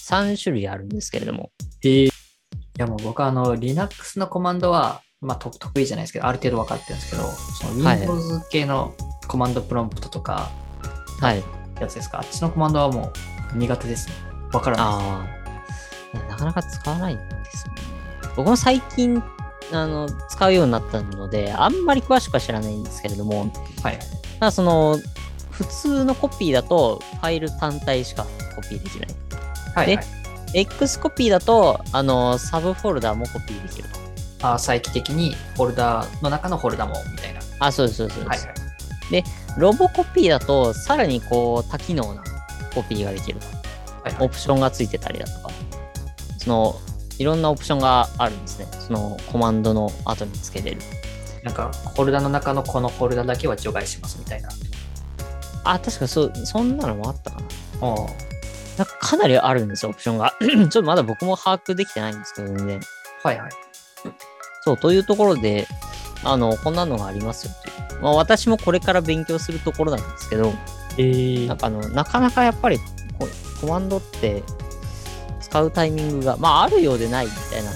[0.00, 1.50] 3種類あるんですけれども、
[1.82, 2.06] へえ。
[2.06, 2.10] い
[2.76, 8.94] やもう僕はあの、Linux のコマンドは、まあと得意じゃないですけど、ある程度分かってるんですけど、そのはい Windows 系の
[9.26, 10.48] コマンドプロンプトとか、
[11.20, 11.42] はい。
[11.80, 13.12] やつですか、あっちのコマンドはも
[13.54, 14.27] う苦手ですね。
[14.50, 15.26] 分からな
[16.14, 17.74] いなかなか使わないんですね。
[18.36, 19.22] 僕も最近、
[19.72, 23.98] あの、使うようになったので、あんまり詳しくは知らないんですけれども、はい。
[24.38, 24.98] ただその、
[25.50, 28.24] 普通のコピーだと、ファイル単体しか
[28.54, 29.08] コピーできない。
[29.74, 30.06] はい、ではい。
[30.54, 33.98] X コピーだと、あの、サブフォルダもコピーできると。
[34.40, 37.40] あー再帰的にフォルダーの中のフォルダもみたいな。
[37.58, 38.20] あ、そうです、そうです。
[38.20, 39.24] そうですはいはい。
[39.58, 42.22] ロボコピーだと、さらにこう、多機能な
[42.72, 43.57] コピーができると。
[44.20, 45.50] オプションがついてたりだとか、
[46.38, 46.76] その、
[47.18, 48.66] いろんなオプションがあるんですね。
[48.78, 50.80] そのコマンドの後につけれる。
[51.42, 54.48] なんか、フォルダの中のこのフォルダだけは除外しますみたいな。
[55.64, 57.46] あ、確かそう、そんなのもあったかな。
[57.80, 58.28] おー
[58.78, 60.34] なんかかなりあるんですよ、オプションが。
[60.40, 62.80] ちょっとまだ僕も把握できてないんですけどね。
[63.24, 63.50] はいはい。
[64.62, 65.66] そう、というところで、
[66.22, 68.02] あの、こんなのがありますよという。
[68.02, 70.52] まあ、私もこれから勉強するところなんですけど、
[70.96, 72.78] えーなんかあの、なかなかやっぱり
[73.18, 73.28] コ
[73.60, 74.42] コマンドって
[75.40, 77.70] 使うタイミングが、まあ、あるようでないみたいな。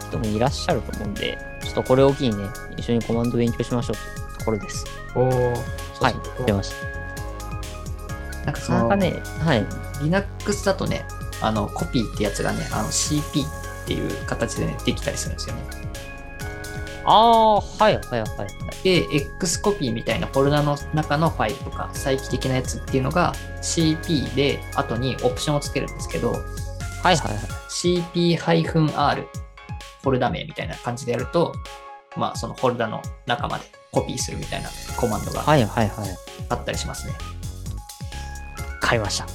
[0.00, 4.84] 人もいらっしゃると思うんで、ちょっとこれを機にね、一緒にコマンド勉強しましょうというところです。
[5.14, 5.54] おー
[6.00, 6.14] はい
[6.46, 8.46] 出ました。
[8.46, 9.66] なんかなかなかね、はい。
[10.02, 11.04] Linux だとね、
[11.40, 15.62] あの、コピーってやつがね、あの CP っていう形でね、できたりするんですよね。
[17.06, 18.48] ああ、はいはいはいはい。
[18.82, 26.40] で、X コピーみたいなフォルダの中のファイルとか、再帰的なやつっていうのが CP で後にオプションをつけるんですけど、はい
[27.02, 27.36] はいはい。
[27.68, 29.28] CP-R
[30.02, 31.54] フォルダ名みたいな感じでやると、
[32.16, 36.08] まあそのフォルダの中までコピーするみたいなコマンドがはいはいはい。
[36.48, 37.14] あったりしますね。
[38.80, 39.26] 買いました。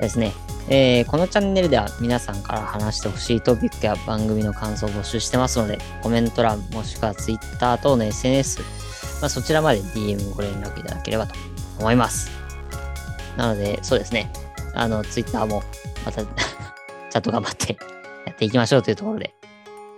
[0.00, 0.32] ですね。
[0.68, 8.60] えーこのチャンネルでは皆さんから話してほしいトピックや番組の感想を募集してますので、コメント欄もしくは Twitter 等の SNS、
[9.20, 11.34] まあ、そちらまで DM ご連絡いただければと
[11.78, 12.30] 思います。
[13.36, 14.30] なので、そうですね。
[14.74, 15.62] あの、Twitter も
[16.04, 17.76] また ちゃんと頑張って
[18.26, 19.34] やっていきましょうというところで、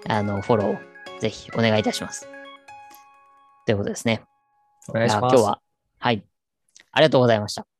[0.08, 2.28] あの、フォローをぜひお願いいたします。
[3.66, 4.22] ということですね。
[4.88, 5.34] お願いします。
[5.34, 5.60] 今日は、
[5.98, 6.24] はい。
[6.92, 7.71] ありがとうございました。